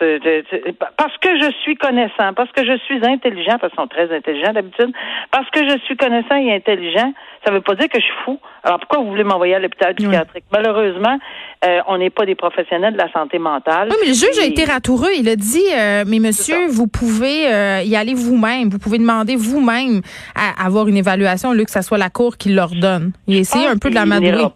parce 0.96 1.16
que 1.18 1.36
je 1.38 1.48
je 1.48 1.62
suis 1.62 1.76
connaissant, 1.76 2.34
parce 2.34 2.50
que 2.52 2.64
je 2.64 2.76
suis 2.84 3.04
intelligent, 3.06 3.58
parce 3.58 3.72
qu'ils 3.72 3.80
sont 3.80 3.88
très 3.88 4.14
intelligents 4.14 4.52
d'habitude, 4.52 4.92
parce 5.30 5.48
que 5.50 5.68
je 5.68 5.78
suis 5.84 5.96
connaissant 5.96 6.36
et 6.36 6.54
intelligent, 6.54 7.12
ça 7.44 7.50
ne 7.50 7.56
veut 7.56 7.62
pas 7.62 7.74
dire 7.74 7.88
que 7.88 7.98
je 7.98 8.04
suis 8.04 8.14
fou. 8.24 8.38
Alors 8.62 8.78
pourquoi 8.80 8.98
vous 8.98 9.08
voulez 9.08 9.24
m'envoyer 9.24 9.54
à 9.54 9.58
l'hôpital 9.58 9.94
psychiatrique? 9.94 10.44
Malheureusement, 10.52 11.18
euh, 11.64 11.80
on 11.86 11.98
n'est 11.98 12.10
pas 12.10 12.26
des 12.26 12.34
professionnels 12.34 12.94
de 12.94 12.98
la 12.98 13.10
santé 13.12 13.38
mentale. 13.38 13.88
Oui, 13.90 13.96
mais 14.02 14.08
le 14.08 14.14
juge 14.14 14.38
a 14.40 14.44
été 14.44 14.64
ratoureux. 14.64 15.10
Il 15.16 15.28
a 15.28 15.36
dit, 15.36 15.64
euh, 15.74 16.04
mais 16.06 16.18
monsieur, 16.18 16.66
vous 16.68 16.86
pouvez 16.86 17.52
euh, 17.52 17.82
y 17.82 17.96
aller 17.96 18.14
vous-même. 18.14 18.68
Vous 18.68 18.78
pouvez 18.78 18.98
demander 18.98 19.36
vous-même 19.36 20.02
à 20.34 20.64
avoir 20.64 20.88
une 20.88 20.96
évaluation, 20.96 21.50
au 21.50 21.54
lieu 21.54 21.64
que 21.64 21.70
ce 21.70 21.82
soit 21.82 21.98
la 21.98 22.10
Cour 22.10 22.36
qui 22.36 22.50
l'ordonne. 22.50 23.12
Il 23.26 23.36
a 23.36 23.40
essayé 23.40 23.66
un 23.66 23.78
peu 23.78 23.90
de 23.90 23.94
la 23.94 24.06
madouer. 24.06 24.46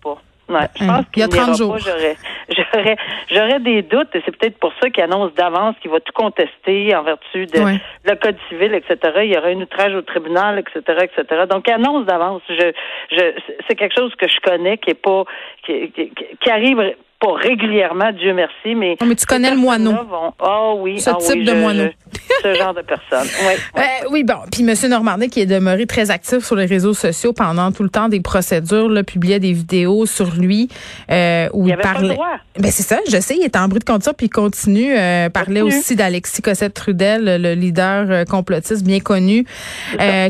Ouais, 0.49 0.69
je 0.79 0.85
pense 0.85 1.05
qu'il 1.13 1.21
y 1.21 1.25
a 1.25 1.29
30 1.29 1.57
jours. 1.57 1.79
J'aurais, 1.79 2.17
j'aurais, 2.51 2.97
j'aurais 3.31 3.61
des 3.61 3.83
doutes 3.83 4.15
et 4.15 4.23
c'est 4.25 4.37
peut-être 4.37 4.59
pour 4.59 4.73
ça 4.81 4.91
qu'il 4.91 5.03
annonce 5.03 5.33
d'avance 5.35 5.77
qu'il 5.81 5.91
va 5.91 6.01
tout 6.01 6.13
contester 6.13 6.95
en 6.95 7.03
vertu 7.03 7.47
de 7.47 7.61
le 8.05 8.17
code 8.17 8.37
civil, 8.49 8.75
etc. 8.75 8.97
Il 9.23 9.33
y 9.33 9.39
aura 9.39 9.49
un 9.49 9.61
outrage 9.61 9.95
au 9.95 10.03
tribunal, 10.03 10.59
etc., 10.59 10.81
etc. 11.05 11.45
Donc, 11.49 11.65
il 11.69 11.73
annonce 11.73 12.07
d'avance. 12.07 12.43
Je, 12.49 12.73
je, 13.11 13.33
c'est 13.69 13.77
quelque 13.77 13.95
chose 13.97 14.13
que 14.17 14.29
je 14.29 14.41
connais 14.41 14.79
qui 14.79 14.91
est 14.91 14.95
pas, 14.95 15.25
qui, 15.65 15.91
qui, 15.93 16.13
qui 16.41 16.51
arrive 16.51 16.95
pas 17.23 17.33
régulièrement, 17.35 18.11
Dieu 18.13 18.35
merci, 18.35 18.75
mais. 18.75 18.97
mais 19.01 19.15
tu 19.15 19.27
connais 19.27 19.51
le 19.51 19.57
moineau. 19.57 19.93
oh, 20.41 20.77
oui. 20.81 21.01
Ce 21.01 21.11
ah 21.11 21.15
type 21.15 21.45
de 21.45 21.53
moineau. 21.53 21.91
ce 22.43 22.55
genre 22.55 22.75
de 22.75 22.83
personne. 22.83 23.29
Oui, 23.47 23.53
euh, 23.77 23.83
oui 24.11 24.25
bon. 24.25 24.37
Puis 24.51 24.63
M. 24.63 24.91
Normandin, 24.91 25.29
qui 25.29 25.41
est 25.41 25.47
demeuré 25.47 25.87
très 25.87 26.11
actif 26.11 26.45
sur 26.45 26.57
les 26.57 26.67
réseaux 26.67 26.95
sociaux 26.95 27.33
pendant 27.33 27.73
tout 27.73 27.83
le 27.83 27.89
temps 27.89 28.09
des 28.09 28.21
procédures, 28.21 28.89
là, 28.89 29.03
publiait 29.03 29.41
des 29.41 29.53
vidéos 29.53 30.07
sur 30.07 30.35
lui 30.35 30.69
euh, 31.11 31.49
où 31.53 31.69
il, 31.69 31.77
parlait. 31.77 32.19
Ben 32.59 32.71
c'est 32.71 32.83
ça, 32.83 32.99
je 33.11 33.19
sais, 33.21 33.37
il 33.37 33.43
est 33.43 33.57
en 33.57 33.69
bruit 33.69 33.81
de 33.81 33.85
conduire 33.85 34.15
puis 34.15 34.27
il 34.27 34.31
continue. 34.31 34.95
Euh, 34.97 35.29
parlait 35.29 35.63
aussi 35.63 35.97
d'Alexis 35.97 36.43
Cossette-Trudel, 36.43 37.41
le 37.41 37.55
leader 37.55 38.07
euh, 38.11 38.25
complotiste 38.25 38.85
bien 38.85 39.01
connu 39.01 39.47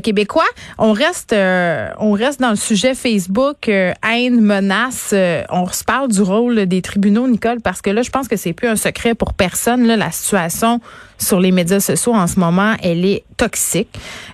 québécois. 0.03 0.45
On 0.79 0.93
reste, 0.93 1.35
on 1.35 2.13
reste 2.13 2.41
dans 2.41 2.51
le 2.51 2.57
sujet 2.57 2.95
Facebook, 2.95 3.69
haine, 3.69 4.41
menace. 4.41 5.15
on 5.51 5.67
se 5.67 5.85
parle 5.85 6.09
du 6.09 6.23
rôle 6.23 6.67
des 6.67 6.83
tribunaux, 6.83 7.29
Nicole, 7.29 7.61
parce 7.61 7.83
que 7.83 7.91
là, 7.91 8.03
je 8.03 8.11
pense 8.11 8.29
que 8.29 8.37
c'est 8.37 8.53
plus 8.53 8.69
un 8.69 8.77
secret 8.77 9.15
pour 9.15 9.35
personne. 9.35 9.87
Là, 9.87 9.97
la 9.97 10.11
situation 10.11 10.81
sur 11.19 11.41
les 11.41 11.53
médias 11.53 11.81
sociaux 11.81 11.92
en 12.15 12.27
ce 12.27 12.39
moment, 12.39 12.75
elle 12.83 13.05
est 13.05 13.25
toxique. 13.37 13.89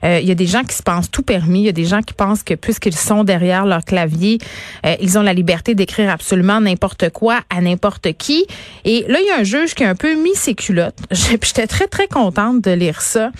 Euh, 0.05 0.19
il 0.21 0.29
y 0.29 0.31
a 0.31 0.35
des 0.35 0.47
gens 0.47 0.63
qui 0.65 0.77
se 0.77 0.83
pensent 0.83 1.11
tout 1.11 1.23
permis. 1.23 1.61
Il 1.61 1.67
y 1.67 1.69
a 1.69 1.73
des 1.73 1.85
gens 1.85 2.03
qui 2.03 2.15
pensent 2.15 2.43
que 2.43 2.55
puisqu'ils 2.55 2.97
sont 2.97 3.25
derrière 3.25 3.65
leur 3.65 3.85
clavier, 3.85 4.39
euh, 4.85 4.97
ils 5.01 5.19
ont 5.19 5.23
la 5.23 5.33
liberté 5.33 5.75
d'écrire 5.75 6.11
absolument 6.11 6.61
n'importe 6.61 7.11
quoi 7.11 7.41
à 7.51 7.61
n'importe 7.61 8.13
qui. 8.13 8.47
Et 8.85 9.05
là, 9.09 9.19
il 9.21 9.27
y 9.27 9.31
a 9.31 9.39
un 9.39 9.45
juge 9.45 9.75
qui 9.75 9.85
a 9.85 9.89
un 9.89 9.95
peu 9.95 10.15
mis 10.15 10.35
ses 10.35 10.55
culottes. 10.55 10.99
J'étais 11.11 11.67
très, 11.67 11.87
très 11.87 12.07
contente 12.07 12.61
de 12.63 12.71
lire 12.71 13.01
ça. 13.01 13.31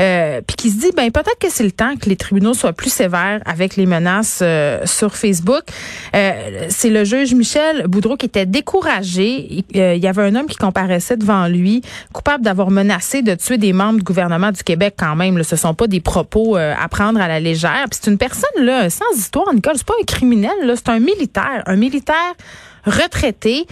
Euh, 0.00 0.40
puis 0.46 0.56
qui 0.56 0.70
se 0.70 0.80
dit, 0.80 0.90
ben 0.96 1.10
peut-être 1.10 1.38
que 1.38 1.50
c'est 1.50 1.64
le 1.64 1.72
temps 1.72 1.94
que 1.96 2.08
les 2.08 2.16
tribunaux 2.16 2.54
soient 2.54 2.72
plus 2.72 2.92
sévères 2.92 3.40
avec 3.44 3.76
les 3.76 3.86
menaces 3.86 4.40
euh, 4.42 4.84
sur 4.86 5.16
Facebook. 5.16 5.64
c'est 6.12 6.90
le 6.90 7.04
juge 7.04 7.34
Michel 7.34 7.86
Boudreau 7.86 8.16
qui 8.16 8.26
était 8.26 8.46
découragé. 8.46 9.64
il 9.70 9.96
y 9.98 10.06
avait 10.06 10.22
un 10.22 10.34
homme 10.34 10.46
qui 10.46 10.56
comparaissait 10.56 11.16
devant 11.16 11.46
lui, 11.46 11.82
coupable 12.12 12.44
d'avoir 12.44 12.70
menacé 12.70 13.22
de 13.22 13.34
tuer 13.34 13.58
des 13.58 13.67
membres 13.72 13.98
du 13.98 14.04
gouvernement 14.04 14.52
du 14.52 14.62
Québec 14.62 14.94
quand 14.98 15.16
même. 15.16 15.42
Ce 15.42 15.56
sont 15.56 15.74
pas 15.74 15.86
des 15.86 16.00
propos 16.00 16.56
euh, 16.56 16.74
à 16.78 16.88
prendre 16.88 17.20
à 17.20 17.28
la 17.28 17.40
légère. 17.40 17.86
c'est 17.90 18.10
une 18.10 18.18
personne 18.18 18.64
là 18.64 18.90
sans 18.90 19.04
histoire, 19.16 19.52
Nicole. 19.54 19.74
C'est 19.76 19.86
pas 19.86 19.94
un 20.00 20.04
criminel. 20.04 20.74
C'est 20.74 20.88
un 20.88 21.00
militaire, 21.00 21.62
un 21.66 21.76
militaire 21.76 22.34
retraité. 22.88 23.66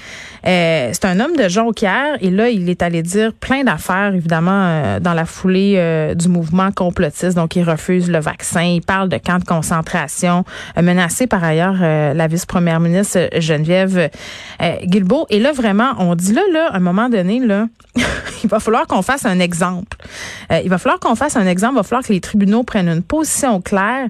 Euh, 0.46 0.90
c'est 0.92 1.04
un 1.04 1.18
homme 1.20 1.36
de 1.36 1.48
Jonquière 1.48 2.16
et 2.20 2.30
là, 2.30 2.48
il 2.48 2.68
est 2.70 2.82
allé 2.82 3.02
dire 3.02 3.32
plein 3.32 3.64
d'affaires, 3.64 4.14
évidemment, 4.14 4.50
euh, 4.52 5.00
dans 5.00 5.14
la 5.14 5.24
foulée 5.24 5.74
euh, 5.76 6.14
du 6.14 6.28
mouvement 6.28 6.70
complotiste. 6.70 7.36
Donc, 7.36 7.56
il 7.56 7.62
refuse 7.62 8.10
le 8.10 8.20
vaccin. 8.20 8.62
Il 8.62 8.82
parle 8.82 9.08
de 9.08 9.18
camps 9.18 9.38
de 9.38 9.44
concentration, 9.44 10.44
menacé 10.80 11.26
par 11.26 11.42
ailleurs 11.42 11.76
la 11.80 12.26
vice-première 12.26 12.80
ministre 12.80 13.28
Geneviève 13.38 14.10
Guilbeault. 14.84 15.26
Et 15.30 15.40
là, 15.40 15.52
vraiment, 15.52 15.94
on 15.98 16.14
dit 16.14 16.32
là, 16.32 16.42
là, 16.52 16.68
à 16.72 16.76
un 16.76 16.80
moment 16.80 17.08
donné, 17.08 17.40
là, 17.40 17.66
il 18.44 18.48
va 18.48 18.60
falloir 18.60 18.86
qu'on 18.86 19.02
fasse 19.02 19.24
un 19.24 19.40
exemple. 19.40 19.96
il 20.50 20.68
va 20.68 20.78
falloir 20.78 21.00
qu'on 21.00 21.14
fasse 21.14 21.36
un 21.36 21.46
exemple. 21.46 21.74
Il 21.74 21.78
va 21.78 21.82
falloir 21.82 22.04
que 22.04 22.12
les 22.12 22.20
tribunaux 22.20 22.62
prennent 22.62 22.88
une 22.88 23.02
position 23.02 23.60
claire 23.60 24.08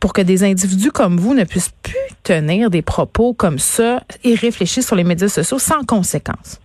pour 0.00 0.12
que 0.12 0.22
des 0.22 0.44
individus 0.44 0.90
comme 0.90 1.18
vous 1.18 1.34
ne 1.34 1.44
puissent 1.44 1.72
plus 1.82 1.94
tenir 2.22 2.70
des 2.70 2.82
propos 2.82 3.34
comme 3.34 3.58
ça 3.58 4.02
et 4.24 4.34
réfléchir 4.34 4.82
sur 4.82 4.96
les 4.96 5.04
médias 5.04 5.28
sociaux 5.28 5.58
sans 5.58 5.84
conséquence. 5.84 6.60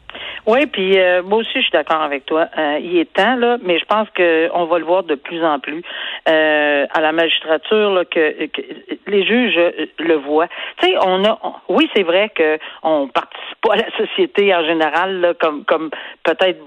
Oui, 0.49 0.65
puis 0.65 0.97
euh, 0.97 1.21
moi 1.21 1.39
aussi 1.39 1.51
je 1.53 1.61
suis 1.61 1.71
d'accord 1.71 2.01
avec 2.01 2.25
toi. 2.25 2.47
Euh, 2.57 2.79
il 2.81 2.97
est 2.97 3.13
temps 3.13 3.35
là, 3.35 3.57
mais 3.61 3.77
je 3.77 3.85
pense 3.85 4.07
qu'on 4.17 4.65
va 4.65 4.79
le 4.79 4.85
voir 4.85 5.03
de 5.03 5.13
plus 5.13 5.43
en 5.43 5.59
plus 5.59 5.83
euh, 6.27 6.87
à 6.91 7.01
la 7.01 7.11
magistrature 7.11 7.91
là, 7.91 8.03
que, 8.05 8.49
les 9.05 9.25
juges 9.27 9.59
le 9.99 10.15
voient. 10.15 10.47
Tu 10.81 10.87
sais, 10.87 10.95
on 11.05 11.23
a, 11.23 11.39
oui, 11.67 11.87
c'est 11.95 12.01
vrai 12.01 12.29
que 12.33 12.57
on 12.81 13.07
participe 13.09 13.61
pas 13.61 13.73
à 13.73 13.77
la 13.77 13.97
société 13.97 14.55
en 14.55 14.65
général 14.65 15.21
là, 15.21 15.33
comme 15.35 15.65
comme 15.65 15.91
peut-être 16.23 16.59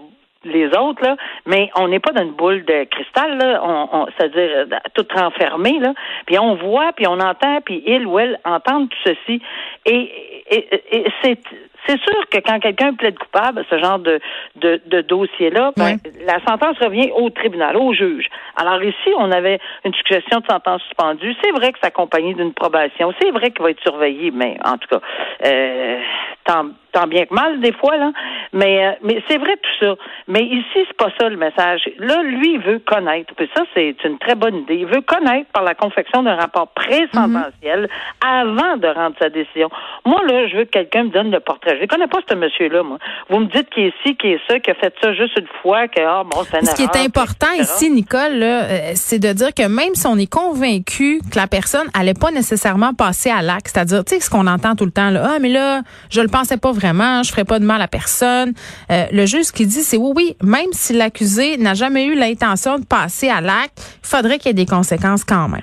les 0.45 0.67
autres, 0.77 1.03
là, 1.03 1.17
mais 1.47 1.71
on 1.77 1.89
n'est 1.89 2.01
pas 2.01 2.13
dans 2.13 2.23
une 2.23 2.33
boule 2.33 2.65
de 2.65 2.85
cristal, 2.85 3.39
là, 3.39 3.61
on, 3.65 4.07
c'est-à-dire 4.17 4.51
euh, 4.57 4.77
tout 4.95 5.07
renfermé, 5.15 5.79
là. 5.79 5.95
Puis 6.27 6.39
on 6.39 6.55
voit, 6.55 6.93
puis 6.93 7.07
on 7.07 7.21
entend, 7.21 7.61
puis 7.61 7.83
il 7.87 8.07
ou 8.07 8.19
elle 8.19 8.39
entendent 8.45 8.89
tout 8.89 8.99
ceci. 9.05 9.41
Et, 9.87 10.45
et, 10.51 11.05
c'est 11.23 11.39
c'est 11.87 12.01
sûr 12.01 12.29
que 12.31 12.39
quand 12.39 12.61
quelqu'un 12.61 12.95
plaide 12.95 13.19
coupable, 13.19 13.65
ce 13.69 13.79
genre 13.79 13.99
de, 13.99 14.21
de, 14.57 14.81
de 14.87 15.01
dossier-là, 15.03 15.73
ben, 15.77 15.97
la 16.27 16.39
sentence 16.47 16.79
revient 16.79 17.11
au 17.17 17.31
tribunal, 17.31 17.77
au 17.77 17.93
juge. 17.93 18.27
Alors 18.57 18.83
ici, 18.83 19.11
on 19.19 19.31
avait 19.33 19.59
une 19.85 19.95
suggestion 19.95 20.41
de 20.41 20.47
sentence 20.47 20.83
suspendue. 20.83 21.35
C'est 21.43 21.53
vrai 21.53 21.73
que 21.73 21.79
c'est 21.81 21.89
accompagné 21.89 22.35
d'une 22.35 22.53
probation. 22.53 23.13
C'est 23.21 23.31
vrai 23.31 23.51
qu'il 23.51 23.63
va 23.63 23.71
être 23.71 23.83
surveillé, 23.83 24.31
mais 24.31 24.57
en 24.65 24.79
tout 24.79 24.89
cas, 24.89 25.01
euh, 25.47 25.99
tant, 26.45 26.67
tant 26.93 27.07
bien 27.07 27.27
que 27.27 27.35
mal 27.35 27.61
des 27.61 27.73
fois, 27.73 27.97
là. 27.97 28.13
Mais, 28.53 28.87
euh, 28.87 28.93
mais 29.03 29.23
c'est 29.29 29.39
vrai 29.39 29.57
tout 29.57 29.85
ça. 29.87 29.95
Mais 30.29 30.43
ici, 30.43 30.87
c'est 30.87 30.97
pas 30.97 31.11
ça 31.19 31.29
le 31.29 31.37
message. 31.37 31.89
Là, 31.99 32.23
lui, 32.23 32.55
il 32.55 32.61
veut 32.61 32.79
connaître. 32.79 33.35
Puis 33.35 33.49
ça, 33.55 33.63
c'est 33.75 33.97
une 34.05 34.19
très 34.19 34.35
bonne 34.35 34.57
idée. 34.57 34.77
Il 34.77 34.87
veut 34.87 35.01
connaître 35.01 35.51
par 35.53 35.63
la 35.63 35.75
confection 35.75 36.23
d'un 36.23 36.37
rapport 36.37 36.69
pré-sententiel 36.69 37.89
avant 38.21 38.77
de 38.77 38.89
rendre 38.89 39.17
sa 39.19 39.31
décision. 39.31 39.69
Moi, 40.05 40.21
là, 40.27 40.47
je 40.49 40.57
veux 40.57 40.65
que 40.65 40.71
quelqu'un 40.71 41.05
me 41.05 41.11
donne 41.11 41.31
le 41.31 41.41
portrait. 41.41 41.72
Je 41.77 41.83
ne 41.83 41.87
connais 41.87 42.07
pas 42.07 42.19
ce 42.29 42.35
monsieur-là, 42.35 42.83
moi. 42.83 42.99
Vous 43.29 43.41
me 43.41 43.47
dites 43.47 43.69
qu'il 43.71 43.85
est 43.85 43.95
ci, 44.05 44.17
qu'il 44.17 44.31
est 44.31 44.41
ça, 44.49 44.59
qu'il 44.61 44.73
a 44.73 44.75
fait 44.75 44.95
ça 45.01 45.13
juste 45.15 45.39
une 45.39 45.47
fois, 45.63 45.89
que, 45.89 46.01
ah, 46.01 46.23
bon, 46.25 46.43
c'est 46.51 46.65
Ce 46.65 46.75
qui 46.75 46.83
est 46.83 46.97
important 46.97 47.51
ici, 47.59 47.91
Nicole, 47.91 48.43
euh, 48.43 48.93
c'est 48.95 49.19
de 49.19 49.33
dire 49.33 49.55
que 49.55 49.67
même 49.67 49.95
si 49.95 50.07
on 50.07 50.17
est 50.17 50.31
convaincu 50.31 51.21
que 51.31 51.37
la 51.37 51.47
personne 51.47 51.89
allait 51.95 52.15
pas 52.15 52.31
nécessairement 52.31 52.95
passer 52.95 53.31
à 53.31 53.43
l'acte, 53.43 53.69
c'est-à-dire, 53.69 54.05
tu 54.05 54.15
sais, 54.15 54.21
ce 54.21 54.31
qu'on 54.31 54.47
entend 54.47 54.75
tout 54.75 54.85
le 54.85 54.91
temps, 54.91 55.11
là, 55.11 55.33
ah, 55.35 55.39
mais 55.41 55.49
là, 55.49 55.83
je 56.11 56.21
le 56.21 56.29
pensais 56.29 56.57
pas 56.57 56.73
vraiment, 56.73 57.23
je 57.23 57.31
ferais 57.31 57.45
pas 57.45 57.59
de 57.59 57.65
mal 57.65 57.81
à 57.81 57.89
personne. 57.89 58.53
Euh, 58.91 59.05
le 59.13 59.27
juge 59.27 59.45
ce 59.45 59.53
qui 59.53 59.67
dit, 59.67 59.83
c'est 59.83 59.97
oui, 59.97 60.13
oui, 60.15 60.37
même 60.43 60.73
si 60.73 60.93
l'accusé 60.93 61.57
n'a 61.57 61.75
jamais 61.75 62.07
eu 62.07 62.15
l'intention 62.15 62.79
de 62.79 62.85
passer 62.85 63.29
à 63.29 63.41
l'acte, 63.41 63.79
il 64.03 64.09
faudrait 64.09 64.39
qu'il 64.39 64.49
y 64.49 64.51
ait 64.51 64.65
des 64.65 64.67
conséquences 64.67 65.25
quand 65.25 65.49
même. 65.49 65.63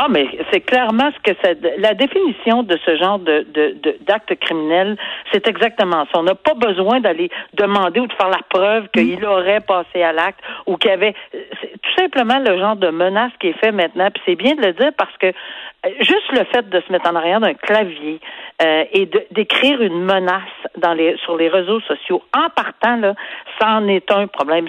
Ah, 0.00 0.06
mais 0.08 0.28
c'est 0.52 0.60
clairement 0.60 1.10
ce 1.12 1.18
que 1.28 1.36
c'est. 1.42 1.58
La 1.78 1.92
définition 1.94 2.62
de 2.62 2.78
ce 2.86 2.96
genre 2.96 3.18
de, 3.18 3.44
de, 3.52 3.96
d'acte 4.06 4.32
criminel, 4.36 4.96
c'est 5.32 5.48
exactement 5.48 6.06
ça. 6.12 6.20
On 6.20 6.22
n'a 6.22 6.36
pas 6.36 6.54
besoin 6.54 7.00
d'aller 7.00 7.30
demander 7.54 7.98
ou 7.98 8.06
de 8.06 8.12
faire 8.12 8.28
la 8.28 8.38
preuve 8.48 8.84
mm. 8.84 8.88
qu'il 8.94 9.24
aurait 9.24 9.60
passé 9.60 10.00
à 10.04 10.12
l'acte 10.12 10.38
ou 10.66 10.76
qu'il 10.76 10.90
y 10.92 10.94
avait. 10.94 11.14
C'est 11.32 11.72
tout 11.82 11.94
simplement 11.98 12.38
le 12.38 12.56
genre 12.60 12.76
de 12.76 12.90
menace 12.90 13.32
qui 13.40 13.48
est 13.48 13.58
fait 13.58 13.72
maintenant. 13.72 14.08
Puis 14.12 14.22
c'est 14.24 14.36
bien 14.36 14.54
de 14.54 14.62
le 14.62 14.72
dire 14.72 14.92
parce 14.96 15.16
que 15.16 15.26
euh, 15.26 15.90
juste 15.98 16.30
le 16.30 16.44
fait 16.44 16.68
de 16.68 16.80
se 16.80 16.92
mettre 16.92 17.10
en 17.10 17.16
arrière 17.16 17.40
d'un 17.40 17.54
clavier 17.54 18.20
euh, 18.62 18.84
et 18.92 19.10
d'écrire 19.32 19.82
une 19.82 20.04
menace 20.04 20.42
dans 20.76 20.92
les 20.92 21.16
sur 21.24 21.36
les 21.36 21.48
réseaux 21.48 21.80
sociaux 21.80 22.22
en 22.36 22.50
partant 22.50 22.96
là, 22.98 23.14
ça 23.60 23.70
en 23.70 23.88
est 23.88 24.12
un 24.12 24.28
problème. 24.28 24.68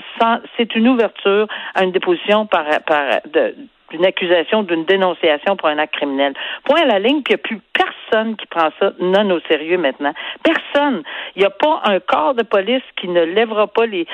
C'est 0.57 0.75
une 0.75 0.87
ouverture 0.87 1.47
à 1.75 1.83
une 1.83 1.91
déposition 1.91 2.47
par, 2.47 2.65
par 2.87 3.19
de, 3.31 3.53
d'une 3.91 4.05
accusation, 4.05 4.63
d'une 4.63 4.85
dénonciation 4.85 5.55
pour 5.55 5.69
un 5.69 5.77
acte 5.77 5.95
criminel. 5.95 6.33
Point 6.63 6.81
à 6.81 6.85
la 6.85 6.99
ligne, 6.99 7.21
puis 7.23 7.33
il 7.33 7.37
n'y 7.37 7.41
a 7.41 7.43
plus 7.43 7.61
personne 7.73 8.35
qui 8.35 8.45
prend 8.47 8.69
ça 8.79 8.93
non 8.99 9.29
au 9.31 9.39
sérieux 9.49 9.77
maintenant. 9.77 10.13
Personne. 10.43 11.03
Il 11.35 11.39
n'y 11.39 11.45
a 11.45 11.49
pas 11.49 11.81
un 11.85 11.99
corps 11.99 12.33
de 12.33 12.43
police 12.43 12.83
qui 12.95 13.07
ne 13.07 13.21
lèvera 13.21 13.67
pas 13.67 13.85
les, 13.85 14.05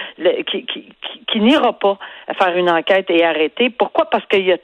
qui, 0.50 0.65
qui, 0.65 0.89
qui 1.27 1.39
n'ira 1.39 1.74
pas 1.74 1.98
faire 2.38 2.55
une 2.58 2.70
enquête 2.70 3.10
et 3.10 3.24
arrêter. 3.24 3.70
Pourquoi? 3.70 4.05
Parce 4.10 4.25
qu'il 4.27 4.46
y 4.46 4.51
a 4.51 4.58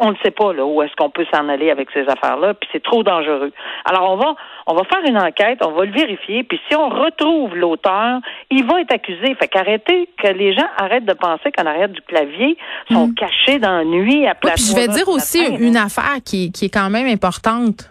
on 0.00 0.10
ne 0.10 0.16
sait 0.22 0.30
pas 0.30 0.52
là 0.52 0.64
où 0.64 0.82
est-ce 0.82 0.94
qu'on 0.96 1.10
peut 1.10 1.26
s'en 1.32 1.48
aller 1.48 1.70
avec 1.70 1.88
ces 1.92 2.06
affaires-là, 2.08 2.54
puis 2.54 2.68
c'est 2.72 2.82
trop 2.82 3.02
dangereux. 3.02 3.52
Alors 3.84 4.10
on 4.10 4.16
va 4.16 4.34
on 4.66 4.74
va 4.74 4.82
faire 4.84 5.00
une 5.06 5.18
enquête, 5.18 5.58
on 5.62 5.72
va 5.72 5.84
le 5.84 5.92
vérifier, 5.92 6.42
puis 6.44 6.60
si 6.68 6.76
on 6.76 6.88
retrouve 6.88 7.54
l'auteur, 7.56 8.20
il 8.50 8.64
va 8.64 8.80
être 8.80 8.92
accusé. 8.92 9.34
Fait 9.34 9.48
qu'arrêtez 9.48 10.08
que 10.22 10.28
les 10.28 10.54
gens 10.54 10.66
arrêtent 10.76 11.04
de 11.04 11.12
penser 11.12 11.52
qu'en 11.52 11.66
arrière 11.66 11.88
du 11.88 12.00
clavier 12.02 12.56
sont 12.90 13.08
mm. 13.08 13.14
cachés 13.14 13.58
dans 13.58 13.78
la 13.78 13.84
nuit 13.84 14.26
à 14.26 14.34
place. 14.34 14.70
je 14.70 14.74
vais 14.74 14.88
dire 14.88 15.08
aussi 15.08 15.44
une 15.58 15.76
affaire 15.76 16.18
qui, 16.24 16.52
qui 16.52 16.66
est 16.66 16.74
quand 16.74 16.90
même 16.90 17.06
importante, 17.06 17.90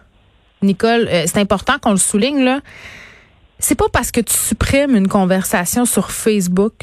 Nicole. 0.62 1.08
Euh, 1.08 1.24
c'est 1.26 1.38
important 1.38 1.74
qu'on 1.80 1.92
le 1.92 1.96
souligne 1.96 2.44
là. 2.44 2.60
C'est 3.58 3.78
pas 3.78 3.88
parce 3.92 4.10
que 4.10 4.20
tu 4.20 4.34
supprimes 4.34 4.96
une 4.96 5.08
conversation 5.08 5.84
sur 5.84 6.10
Facebook 6.10 6.74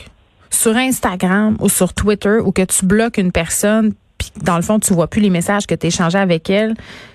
sur 0.52 0.76
Instagram 0.76 1.58
ou 1.60 1.70
sur 1.70 1.94
Twitter 1.94 2.38
ou 2.44 2.52
que 2.52 2.64
tu 2.64 2.86
bloques 2.86 3.18
une 3.18 3.32
personne 3.32 3.94
dans 4.38 4.56
le 4.56 4.62
fond, 4.62 4.80
tu 4.80 4.94
vois 4.94 5.08
plus 5.08 5.22
les 5.22 5.30
messages 5.30 5.68
que 5.68 5.76
tu 5.76 5.88
échangés 5.88 6.18
avec 6.18 6.50
elle, 6.50 6.74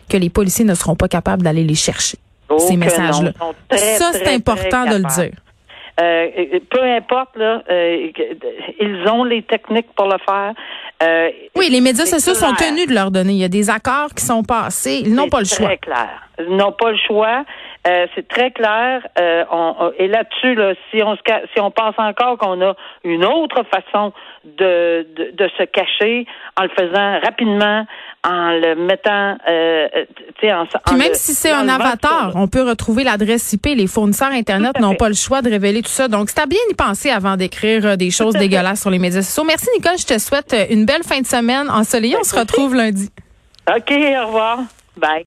que 0.08 0.16
les 0.16 0.30
policiers 0.30 0.64
ne 0.64 0.74
seront 0.74 0.96
pas 0.96 1.08
capables 1.08 1.42
d'aller 1.42 1.64
les 1.64 1.74
chercher, 1.74 2.18
oh 2.48 2.58
ces 2.58 2.76
messages-là. 2.76 3.32
Ça, 3.70 4.12
c'est 4.12 4.34
important 4.34 4.84
de 4.84 4.96
le 4.96 5.04
dire. 5.14 5.32
Euh, 5.98 6.28
peu 6.68 6.82
importe, 6.82 7.36
là, 7.36 7.62
euh, 7.70 8.10
ils 8.80 9.08
ont 9.08 9.24
les 9.24 9.42
techniques 9.42 9.88
pour 9.96 10.06
le 10.06 10.18
faire. 10.26 10.52
Euh, 11.02 11.30
oui, 11.54 11.68
les 11.70 11.80
médias 11.80 12.04
sociaux 12.04 12.34
sont 12.34 12.52
tenus 12.54 12.86
de 12.86 12.94
leur 12.94 13.10
donner. 13.10 13.32
Il 13.32 13.38
y 13.38 13.44
a 13.44 13.48
des 13.48 13.70
accords 13.70 14.10
qui 14.14 14.24
sont 14.24 14.42
passés. 14.42 15.02
Ils 15.04 15.14
n'ont 15.14 15.28
pas 15.28 15.40
le 15.40 15.46
choix. 15.46 15.66
Très 15.66 15.78
clair. 15.78 16.08
Ils 16.38 16.54
n'ont 16.54 16.72
pas 16.72 16.90
le 16.90 16.98
choix. 17.06 17.44
Euh, 17.86 18.06
c'est 18.14 18.26
très 18.26 18.50
clair. 18.50 19.06
Euh, 19.18 19.44
on, 19.50 19.92
et 19.98 20.08
là-dessus, 20.08 20.54
là, 20.54 20.74
si 20.90 21.02
on 21.02 21.14
se, 21.14 21.22
si 21.54 21.60
on 21.60 21.70
pense 21.70 21.94
encore 21.98 22.36
qu'on 22.36 22.60
a 22.60 22.74
une 23.04 23.24
autre 23.24 23.62
façon 23.64 24.12
de, 24.44 25.06
de, 25.14 25.30
de, 25.32 25.50
se 25.56 25.62
cacher 25.64 26.26
en 26.58 26.64
le 26.64 26.68
faisant 26.70 27.20
rapidement, 27.20 27.86
en 28.24 28.50
le 28.50 28.74
mettant, 28.74 29.36
euh, 29.48 29.86
en, 30.42 30.66
Puis 30.66 30.96
même 30.96 31.14
si 31.14 31.32
c'est 31.32 31.52
un 31.52 31.68
avatar, 31.68 32.32
on 32.34 32.48
peut 32.48 32.62
retrouver 32.62 33.04
l'adresse 33.04 33.52
IP. 33.52 33.66
Les 33.66 33.86
fournisseurs 33.86 34.32
internet 34.32 34.80
n'ont 34.80 34.96
pas 34.96 35.08
le 35.08 35.14
choix 35.14 35.40
de 35.42 35.50
révéler 35.50 35.82
tout 35.82 35.88
ça. 35.88 36.08
Donc, 36.08 36.30
c'est 36.30 36.40
à 36.40 36.46
bien 36.46 36.58
y 36.68 36.74
penser 36.74 37.10
avant 37.10 37.36
d'écrire 37.36 37.86
euh, 37.86 37.96
des 37.96 38.10
choses 38.10 38.34
dégueulasses 38.34 38.80
sur 38.80 38.90
les 38.90 38.98
médias 38.98 39.22
sociaux. 39.22 39.44
Merci 39.44 39.68
Nicole, 39.76 39.98
je 39.98 40.06
te 40.06 40.18
souhaite 40.18 40.56
une 40.70 40.86
belle 40.86 41.04
fin 41.04 41.20
de 41.20 41.26
semaine 41.26 41.70
ensoleillée. 41.70 42.16
On 42.18 42.24
se 42.24 42.36
retrouve 42.36 42.74
lundi. 42.74 43.10
OK, 43.68 43.92
au 43.92 44.26
revoir. 44.26 44.58
Bye. 44.96 45.24